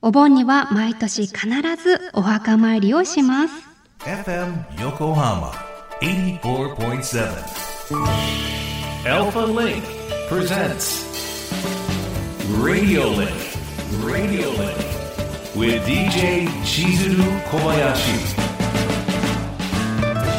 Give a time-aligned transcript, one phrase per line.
[0.00, 3.54] お盆には毎年必ずお墓参りをします。
[3.98, 5.50] FM Yokohama
[6.00, 7.28] 84.7.
[9.04, 9.82] Alpha Link
[10.28, 11.04] presents
[12.62, 13.34] Radio Link.
[14.06, 14.78] Radio Link.
[15.56, 18.38] With DJ Chizuru Kobayashi.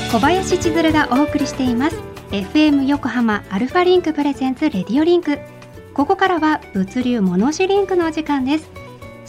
[0.09, 1.97] 小林千鶴がお送りしています
[2.31, 5.37] FM 横浜アルファリンク presents Radio Link
[5.93, 8.78] ここからは物流モノシリンクのお時間です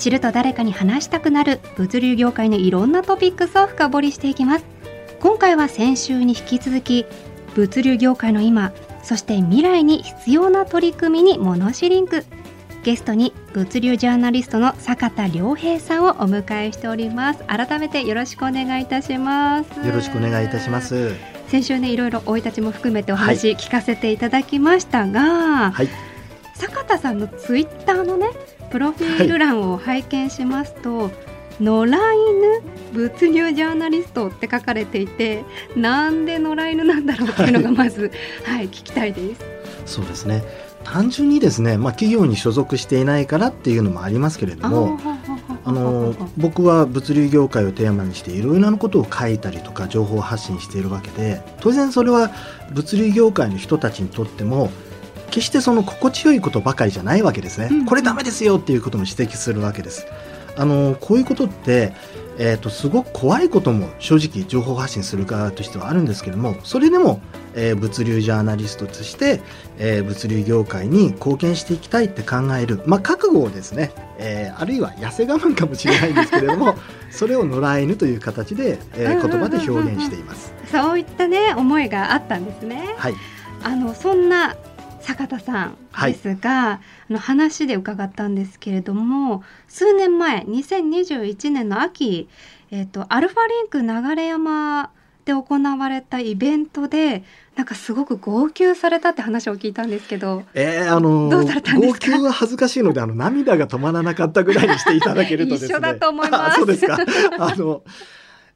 [0.00, 4.64] 知ると誰かに話したくなる物流業界のいろんなトピックスを深掘りしていきます。
[5.20, 7.04] 今回は先週に引き続き
[7.54, 8.72] 物流業界の今
[9.02, 12.24] そして未来に必要な取り組みにモノシリンク。
[12.82, 17.44] ゲストに物流ジャーナリストの坂田良平さんをお迎えしております。
[17.44, 19.86] 改めてよろしくお願いいたします。
[19.86, 21.14] よろしくお願いいたします。
[21.48, 25.88] 先週ねいろいろ生い立ちも含めてお話聞かせていただきましたが、はい、
[26.54, 28.28] 坂田さんのツイッターのね
[28.70, 31.10] プロフィール欄を拝見しますと、
[31.60, 35.44] 野良犬物流ジャーナリストって書かれていて
[35.76, 38.10] なんで野良犬なんだろうっていうのがまず、
[38.44, 39.40] はい、聞きたいです。
[39.86, 40.42] そうですね。
[40.84, 44.98] 単純にですね、まあ企業に所属していないからっていうのもありますけれども、
[45.64, 52.30] あの僕は物流業界をテーマにしていろいろなことを書いたりとか情報を発信しているわけで、当然それは
[52.72, 54.70] 物流業界の人たちにとっても
[55.30, 57.68] 決してその心地よいことばかりじゃないわけですね。
[57.70, 60.06] うんこれダメですよっていうことも指摘するわけです。
[60.56, 61.92] あのこういうことって、
[62.38, 67.20] えー、とすごく怖いことも正直情報発信する側としてはあるんですけどもそれでも、
[67.54, 69.40] えー物流ジャーナリストとして、
[69.78, 76.76] えー物流業界に貢献していきたいって考える、まあ、覚悟をですね、えーあるいは痩せ我慢かもしれないんですけれども
[77.10, 80.52] それを野良犬という形で、えー言葉で表現しています。
[80.70, 82.94] そういったね思いがあったんですね。
[82.96, 83.14] はい、
[83.62, 84.56] あのそんな
[85.00, 92.28] 坂田さんですが、あの話で伺ったんですけれども数年前2021年の秋、
[92.70, 94.90] えっとアルファリンク流山
[95.24, 97.22] で行われたイベントで
[97.56, 102.06] なんかすごく号泣されたって話を聞いたんですけどえーあのどうされたんですか？
[102.08, 105.68] 号泣は恥ずかしいのであの涙が止まらなかったぐらいにしていただけるとですね。
[105.68, 106.44] 一緒だと思います。
[106.44, 106.98] あそうですか。
[107.38, 107.82] あの、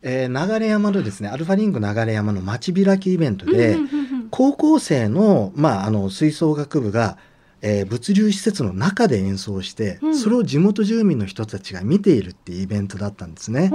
[0.02, 4.03] えー流山のですねアルファリンク流山の街開きイベントで、うんうんうんうん
[4.36, 7.18] 高校生の,、まあ、あの吹奏楽部が、
[7.62, 10.16] えー物流施設の中で演奏して、うん。
[10.16, 13.70] それを地元住民の人たちが見ているっていうイベントだったんですね。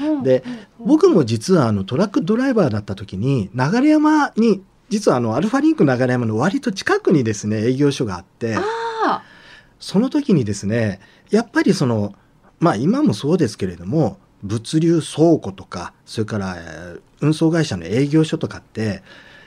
[0.00, 0.44] うんうんで
[0.78, 9.22] 僕も実はあのトラックドライバーだった時に流山に実はあのアルファリンク流山の割と近くにですね営業所があってあ
[9.80, 11.00] その時にですね
[11.30, 12.14] やっぱりその
[12.60, 19.00] まあ今もそうですけれども物流倉庫とかそれからえー運送会社の営業所とかって、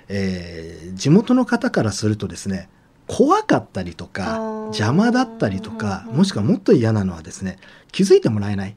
[0.09, 2.69] えー地元の方からするとですね
[3.07, 4.65] 怖かったりとあかー。
[4.67, 7.57] 邪魔だったりとかうんもしくはもっと嫌なのはですね
[7.91, 8.75] 気づいてもらえない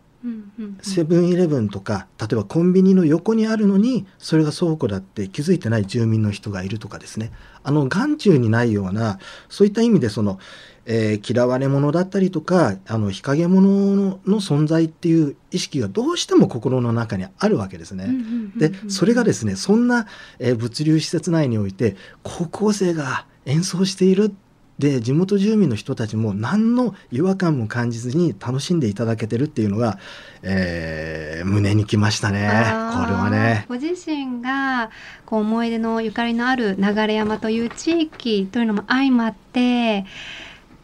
[0.83, 7.31] セブンイレブンとか例えばコンビニの横にあるのにそれが倉庫だって気づいてない住民の人がいるとかですね。
[7.63, 9.19] あの眼中にないような
[9.49, 10.39] そういった意味でその、
[10.87, 18.09] えー嫌われ者だったりとかあの日陰者のの存在っていう意識がどうしても心の中にあるわけですね。
[18.57, 20.07] でそれがですねそんな、
[20.39, 24.35] えー物流施設内において高校生が演奏している
[24.79, 29.99] で地元住民の人たちも何の違和感も感じずに楽しんでいただけてるっていうのが、
[30.43, 33.65] えー胸にきましたねこれはね。
[33.69, 34.91] ご自身が
[35.25, 40.05] こう思い出のゆかりのある流山という地域というのも相まって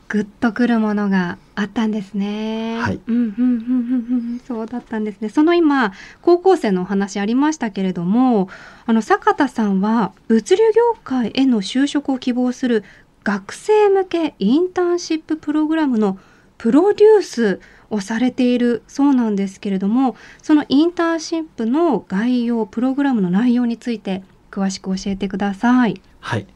[0.09, 2.79] グッとくるものがあったんですね。
[2.79, 5.29] はいうんうんうんうんうんそうだったんですね。
[5.29, 8.49] その今高校生のお話ありましたけれども、
[8.87, 12.85] あの坂田さんは物流業界への就職を希望する
[13.25, 16.19] 学生向けインターンシッププログラムの
[16.59, 26.01] プロデュースをされているそうなんですけれどもそのインターンシップの概要プログラムの内容について詳しく教えてください。
[26.21, 26.47] はい。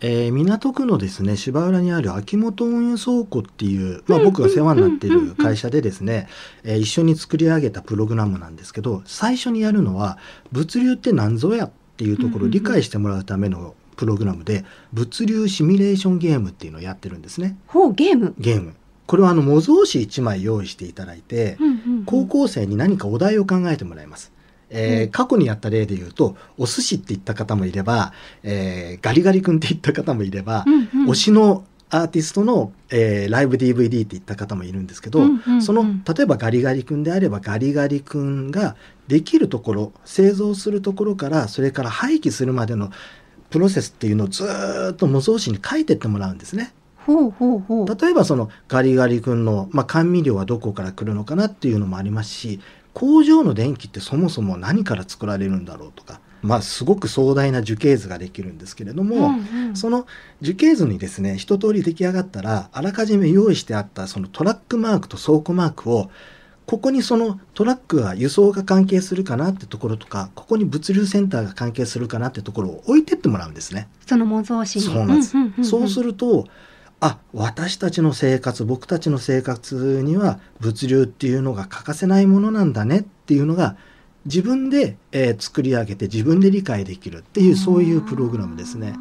[0.00, 6.28] えー港区のですね芝浦にある秋元運輸倉庫っていう、まあ、僕が世話になっている会社でですね、
[6.62, 10.18] えー一緒に作り上げたプログラムなんですけど最初にやるのは
[10.52, 17.56] 物流って何ぞやっていうところを理解してもらうためのプログラムで物流シミュレーションゲームっていうのをやってるんですね。
[17.66, 18.34] ほうゲーム。
[18.38, 18.74] ゲーム。
[19.06, 22.04] これはあの模造紙1枚用意していただいて、うんうんうん。
[22.04, 24.32] 高校生に何かお題を考えてもらいます。
[24.70, 25.10] えーうん。
[25.10, 28.12] 過去にやった例で言うとお寿司って言った方もいれば、
[28.42, 31.10] えーガリガリ君って言った方もいれば、うんうん。
[31.10, 35.62] 推しのアーティストの、えーライブ DVD って言った方もいるんですけど、うんうんうん。
[35.62, 38.74] その例えばガリガリ君であればガリガリ君が
[39.06, 42.90] できるところ製造するところからそれから廃棄するまでの
[43.54, 46.74] プロセスっていうのをずーっと模造紙に書いてってもらうんですね。
[47.06, 47.86] ほうほうほう。
[47.86, 52.60] 例えばそのガリガリ君の、まあ、甘味料はどこから来るのかなっていうのもありますし
[52.94, 60.08] 工場の電気ってそもそも何から作られるんだろうとか、まあ、すごく壮大な樹形図ができるんですけれども、うんうんその
[60.40, 66.10] 樹形図にですね一通り出来上がったらあらかじめ用意してあったそのトラックマークと倉庫マークを
[66.66, 73.88] ここにそのトラックが輸送が関係するかなってところとかここに物流センターが関係するかなってところを置いてってもらうんですね。
[74.06, 74.66] その模造紙に。
[74.66, 75.36] そうなんです。
[75.36, 76.46] んんんんそうすると、
[77.00, 83.76] あ、私たちの生活、僕たちの生活には物流っていうのが欠かせないものなんだねっていうのが
[84.24, 88.94] 自分で、えー作り上げて自分で理解できるっていうそういうプログラムですね。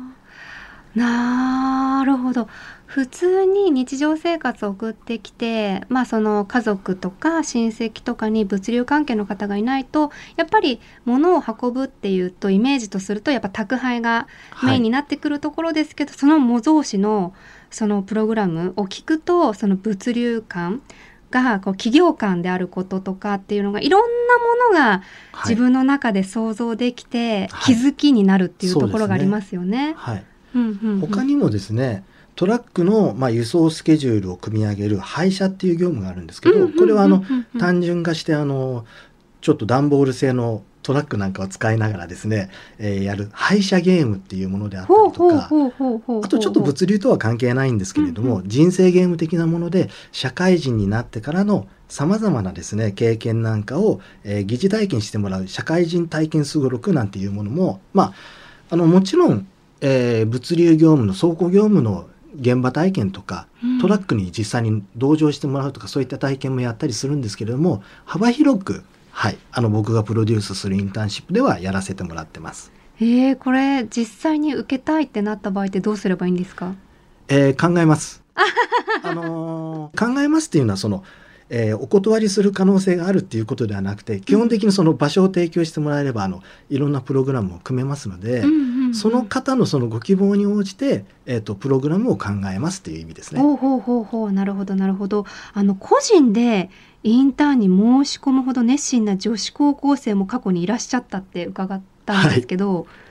[0.96, 2.48] なるほど
[2.94, 14.28] 普通に日常生活を送ってきて、まあ、その家族とか親戚とかに物流関係の方がいないとやっぱり物を運ぶっていうとイメージとするとやっぱ宅配が
[14.64, 17.34] メインになってくるところですけど、その模造紙の
[17.72, 20.84] そのプログラムを聞くとその物流感
[21.32, 24.28] がこう企業間であることとかっていうのがいろん
[24.72, 25.02] なものが
[25.32, 25.50] はい。
[25.50, 27.74] 自分の中で想像できて、はい。
[27.76, 29.96] 気づきになるっていうところがありますよね。
[29.98, 30.26] はい。
[30.54, 31.00] うんうんうん。
[31.00, 32.04] 他にもですね、
[32.36, 37.20] トラックの、まあ、輸送スケジュールを組み上げる配車っていう業務があるんですけど、これはあの、
[37.60, 38.86] 単単純化してあの
[39.42, 45.50] ちょっと段ボール製のトラックなんかを使いながらですね、えーやる配車ゲームっていうものであったりとか
[46.24, 58.14] あとちょっと物流とは関係ないんですけれども、うん人生ゲーム的なもので社会人になってからのさまざまなですね経験なんかを、えー疑似体験してもらう社会人体験すごろくなんていうものもまあ
[58.70, 59.48] あのもちろん、
[59.82, 62.10] えー物流業務の倉庫業務の
[62.40, 72.72] 現場体験とかうんトラックに実際に同乗してもらうとかそういった体験もやったりするんですけれども幅広く、はい、あの僕がプロデュースするインターンシップではやらせてもらってます。
[73.00, 76.74] えー、これ実際に受けたいってなった場合ってどうすればいいんですか？
[77.28, 78.24] えー考えます。
[79.04, 81.04] あのー考えますっていうのはその、
[81.50, 93.42] えーお断りする可能性があるっていうことではなくて基本的にその場所を提供してもらえればあのいろんなプログラムを組めますので、うんその方のそのご希望に応じて、えー、とプログラムを考えますっていう意味ですね。
[93.42, 94.32] ほうほうほうほう。
[94.32, 95.26] なるほどなるほど。
[95.54, 96.70] あの個人で
[97.04, 103.03] インターンに申し込むほど熱心な女子高校生も過去にいらっしゃったって伺ったんですけど、い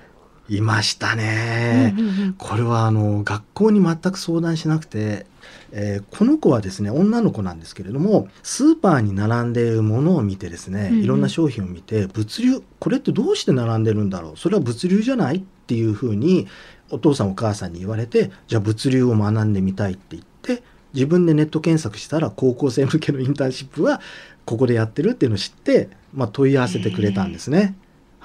[0.60, 1.94] ましたね。
[1.96, 5.26] うんうんうんこれはあの学校に全く相談しなくて、
[5.70, 14.36] えーこの子はですね女の子なんですけれどもスーパーに並んでいるものを見てですね、うんうんいろんな商品を見て物流これってどうして並んでるんだろう？
[14.36, 16.48] それは物流じゃないっていうふうに
[16.90, 20.62] お父さんお母さんに言われてじゃあ物流を学んでみたいって言って
[20.92, 24.00] 自分でネット検索したら高校生向けのインターンシップは
[24.44, 27.74] ここでやってるっていうのを知って、まあ、問い合わせてくれたんですね。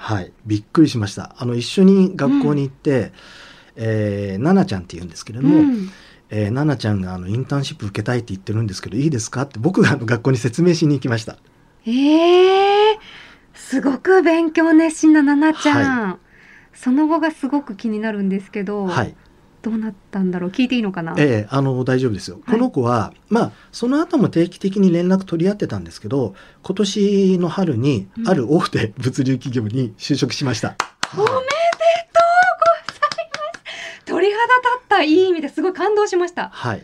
[0.00, 1.34] はい、びっくりしました。
[1.36, 3.12] あの一緒に学校に行って、
[3.74, 5.90] えー、ナナちゃんって言うんですけれども、うん。
[6.30, 11.38] えー、ナナちゃんがあのインターンシップ受けたいって言ってるんですけどいいですかって僕があの学校に説明しに行きました。
[11.86, 12.98] えー、
[13.54, 16.18] すごく勉強熱心なななちゃん、
[16.74, 19.16] その後がすごく気になるんですけど、はい、
[19.62, 22.40] どうなったんだろう聞いていいのかな、ええあの大丈夫ですよ。
[22.48, 30.76] この子は、まあその後も定期的に連絡取り合ってたんですけど、今年の春にうんある大手 物流企業に就職しました。
[31.14, 31.44] おめでとうござい
[32.86, 36.82] ます鳥肌立ったいい意味ですごい感動しましたはい。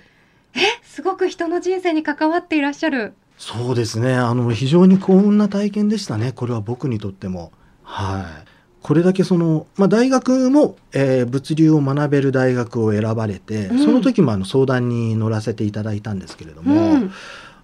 [0.55, 4.15] えすごく人の人生に関わっていらっしゃるそうですね。
[4.15, 6.33] あの、非常に幸運な体験でしたね。
[6.33, 7.53] これは僕にとっても。
[7.83, 8.54] はい。
[8.85, 17.13] これだけその、まあ、大学も、えー物流を学べる大学を選ばれて、うんその時もあの相談に乗らせていただいたんですけれども、うん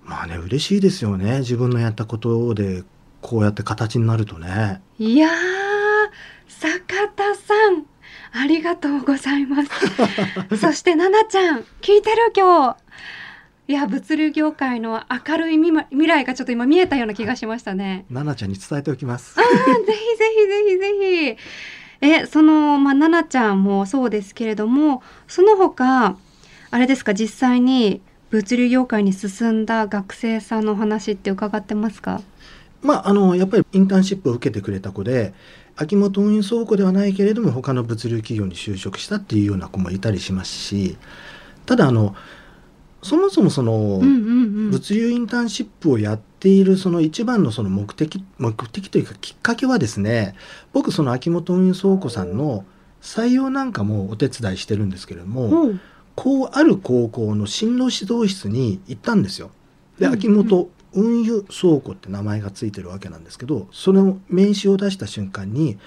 [0.03, 1.41] まあね、嬉しいですよね。
[1.41, 2.85] 自分のやったことで、
[3.21, 4.81] こうやって形になるとね。
[4.99, 5.31] いやー
[6.49, 7.85] 坂田さん
[8.33, 9.69] ありがとうございます
[10.57, 12.77] そして奈々ちゃん聞いてる今日
[13.71, 18.05] いや物流業界の明るい未来未来がちょっと今見えたような気がしましたね。
[18.09, 19.37] 奈々ちゃんに伝えておきます。
[19.39, 20.79] あーぜひぜひぜひ。
[20.79, 21.37] ぜ
[22.01, 26.17] ひえそのまあ奈々ちゃんもそうですけれどもその他
[26.73, 28.01] あれですか実際に
[28.31, 32.23] 物流業界に進んだ学生さんのお話って伺ってますか？
[32.83, 35.35] まあ、あの、やっぱりインターンシップを受けてくれた子で、
[35.77, 40.97] 秋元運輸倉庫ではないけれども、他の物流企業に就職したっていうような子もいたりしますし、
[41.67, 42.17] ただ、あの、
[43.03, 50.37] そもそもその、うんうんうん物流インターンシップをやっているその一番のその目的、目的というかきっかけはですね、
[50.73, 52.65] 僕その秋元運輸倉庫さんの
[53.03, 55.81] 採用なんかもお手伝いしてるんですけれども、うん
[56.17, 59.51] こうある高校の進路指導室に行ったんですよ。
[59.99, 65.79] で、うん秋元運輸倉庫って名前がついてるわけなんですけど、その名刺を出した瞬間に、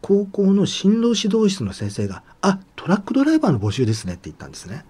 [0.00, 4.84] 高校の進路指導室の先生が、あ、トラックドライバーの募集ですねって言ったんですね。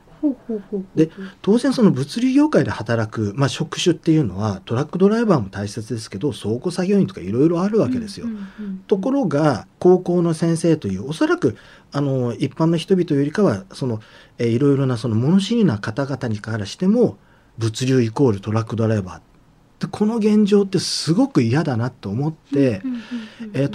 [0.95, 1.11] で
[1.43, 8.27] 当然その物流業界で働く、まあ、職種っていうのはトラックドライバーも大切ですけど倉庫作業員とかいろいろあるわけですよ。
[8.87, 11.57] ところが高校の先生というおそらく
[11.93, 14.01] あの一般の人々よりかはその、
[14.39, 17.17] えーいろいろなその物知りな方々にからしても
[17.59, 19.21] 物流イコールトラックドライバー。
[19.81, 22.83] でこの現状ってすごく嫌だなと思って、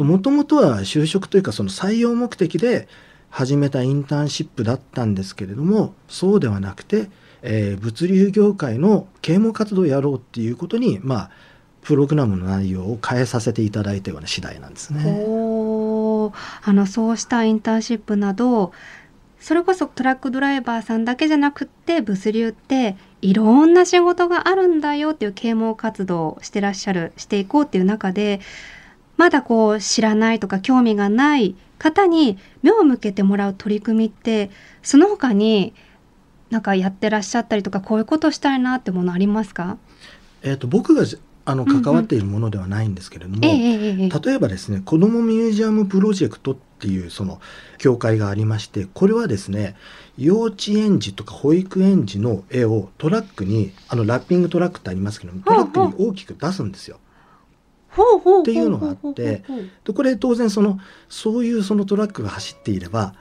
[0.03, 2.87] もともとは就職というかその採用目的で
[3.35, 7.09] 始めたインターンシップだったんですけれどもそうではなくて、
[7.41, 11.31] えー物流業界の啓蒙活動をやろうっていうことにまあ
[11.81, 15.03] プログラムの内容を変えさせていただいたような次第なんですね。
[15.03, 18.71] あのそうしたインターンシップなど
[19.41, 28.39] それこそトラックドライバーさんだけじゃなくって物流っていろんな仕事があるんだよっていう啓蒙活動をしてらっしゃるしていこうっていう中で
[29.17, 34.49] まだこう知らないとか興味がない方に目を向けてもらう取り組みって
[34.81, 35.73] その他に
[36.49, 39.77] なんかやってらっしゃったりとかこういうことしたいなってものありますか、
[40.41, 41.03] えー、と僕が
[41.47, 41.83] あのうんうん。
[41.83, 44.19] 関わっているものではないんですけれども、ええええええ。
[44.19, 47.39] 例えばですね子どもミュージアムプロジェクトっていうその
[47.77, 49.75] 協会がありましてこれはですね
[50.17, 56.97] 幼稚園児とか保育園児の絵をトラックにあのラッピングトラックってありますけどもトラックに大きく出すんですよ。
[58.41, 59.43] っていうのがあって
[59.83, 63.13] でこれ当然そのそういうそのトラックが走っていれば、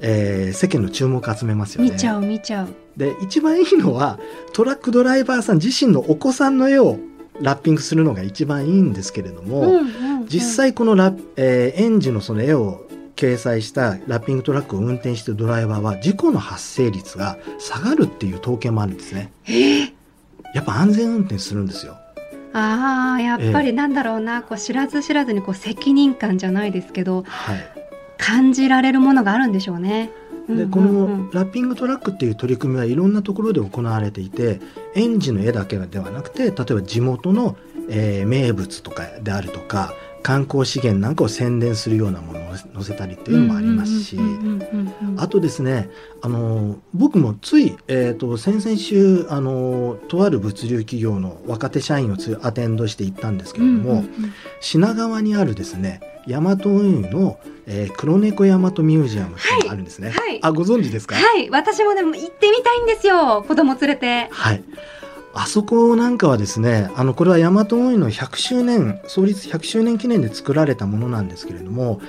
[0.00, 1.90] えー世間の注目を集めますよね。
[1.90, 4.18] 見ちゃう見ちゃうで一番いいのは
[4.52, 6.98] トラックドライバーさん自身のお子さんの絵を
[7.40, 12.86] ラッピングするのが一番いいんですけれども、うんうんうん実際このラ、えー園児のその絵を
[13.16, 19.32] 掲載したラッピングトラックを運転しているドライバーは事故の発生率が下がるっていう統計もあるんですね。
[20.54, 21.96] やっぱ安全運転するんですよ。
[22.52, 27.82] ああやっぱりなんだろうな、こう知らず知らずにこう責任感じゃないですけどはい。
[28.18, 30.10] 感じられるものがあるんでしょうね。
[30.48, 34.60] でこのラッピングトラックっていう取り組みはいろんなところで行われていて
[34.94, 37.56] 園児の絵だけではなくて例えば地元の、
[37.88, 44.18] えー名物とかであるとか観光資源なんかを宣伝するようなものを載せたりっていうのもありますし
[45.16, 54.04] あとですねあの僕もつい、えー、と先々週あのとある物流企業の若手社員をつアテンドして行ったんですけれども、
[54.60, 60.10] 品川にあるですね大和運輸の、えー黒猫大和ミュージアムがあるんですね。
[60.10, 60.38] はいはい。
[60.42, 61.16] あご存知ですか？
[61.16, 61.50] はい。
[61.50, 63.44] 私もでも行ってみたいんですよ。
[63.46, 64.28] 子供連れて。
[64.30, 64.62] はい。
[65.34, 72.00] あそこなんかはですね、あの、これは大和運輸の100周年、創立100周年記念で作られたものなんですけれども、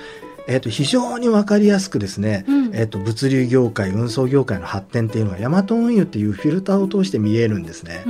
[0.46, 8.04] えっ、と、非常にわかりやすくですね、うんえっ、と、物流業界、運送業界の発展っていうのが大和運輸っていうフィルターを通して見えるんですね。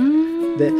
[0.57, 0.71] で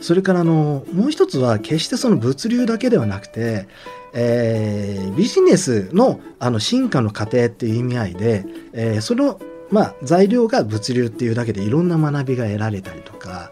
[0.00, 3.68] それからあのもう一つは決してその物流だけではなくて、
[4.12, 13.50] えービジネスのあの進化の過程っていう意味合いで、えーその、まあ、材料が物流っていうだけでいろんな学びが得られたりとか、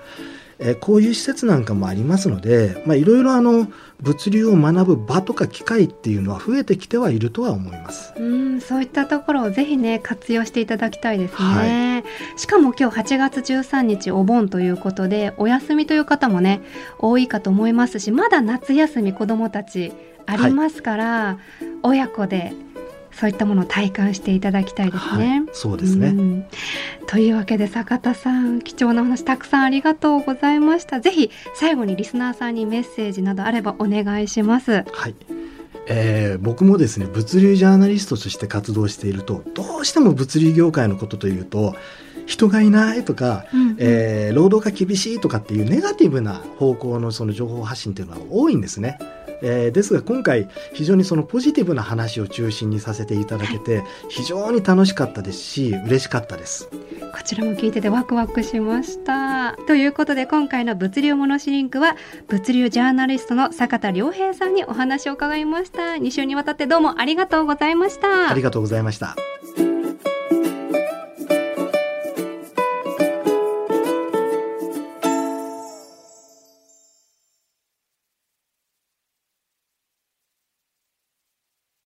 [0.59, 3.71] えーこういう施設なんかもありますので、まあ、いろいろあの
[4.01, 8.15] 物流を学ぶ場とか機会っていうのは増えてきてはいるとは思います。
[8.17, 16.63] うんそういったところをぜひね活用していただきたいですね、はしかも今日8月13日お盆ということでお休みという方もね
[16.99, 19.93] 多いかと思いますしまだ夏休み子どもたち
[20.27, 21.39] ありますから、
[21.83, 22.53] 親子で
[23.19, 25.41] そういったものを体感していただきたいですね。
[25.41, 26.09] はい、そうですね。
[26.09, 26.45] うん
[27.07, 35.15] というわけで坂田さん貴重なお話たくさんありがとうございましたぜひ最後にリスナーさんにメッセージなどあればお願いしますはい。
[35.89, 41.77] えー僕もですね物流ジャーナリストとして活動しているとどうしても物流業界のことというと
[42.27, 48.99] 人がいないとか、うんえー労働が厳しいとかっていうネガティブな方向のその情報発信っていうのは多いんですね。
[49.43, 56.69] えーですが今回非常にそのポジティブな話を中心にさせていただけて非常に楽しかったですし嬉しかったです。
[57.17, 61.97] こちらも聞いててワクワクしましたということで今回の物流モノシリンクは
[62.29, 69.17] 物流ジャーナリストの坂田良平さんにお話を伺いました2週にわたってどうもありがとうございましたありがとうございました。